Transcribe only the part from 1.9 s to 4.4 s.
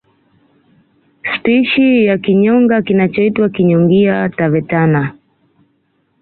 ya kinyonga kinachoitwa Kinyongia